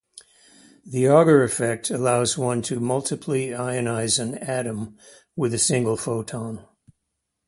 [0.83, 4.97] The Auger effect allows one to multiply ionize an atom
[5.35, 6.65] with a single photon.